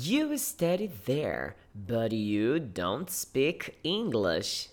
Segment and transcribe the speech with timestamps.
[0.00, 4.70] You study there, but you don't speak English.